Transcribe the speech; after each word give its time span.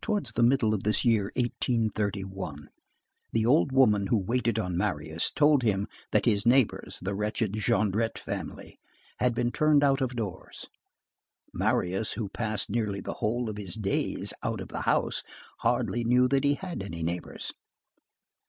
Towards 0.00 0.32
the 0.32 0.42
middle 0.42 0.74
of 0.74 0.82
this 0.82 1.04
year 1.04 1.26
1831, 1.36 2.70
the 3.32 3.46
old 3.46 3.70
woman 3.70 4.08
who 4.08 4.18
waited 4.18 4.58
on 4.58 4.76
Marius 4.76 5.30
told 5.30 5.62
him 5.62 5.86
that 6.10 6.24
his 6.24 6.44
neighbors, 6.44 6.98
the 7.00 7.14
wretched 7.14 7.52
Jondrette 7.52 8.18
family, 8.18 8.80
had 9.20 9.32
been 9.32 9.52
turned 9.52 9.84
out 9.84 10.00
of 10.00 10.16
doors. 10.16 10.66
Marius, 11.52 12.14
who 12.14 12.28
passed 12.30 12.68
nearly 12.68 12.98
the 13.00 13.14
whole 13.22 13.48
of 13.48 13.56
his 13.56 13.76
days 13.76 14.32
out 14.42 14.60
of 14.60 14.70
the 14.70 14.80
house, 14.90 15.22
hardly 15.60 16.02
knew 16.02 16.26
that 16.26 16.42
he 16.42 16.54
had 16.54 16.82
any 16.82 17.04
neighbors. 17.04 17.52